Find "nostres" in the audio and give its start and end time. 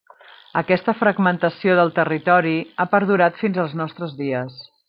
3.83-4.21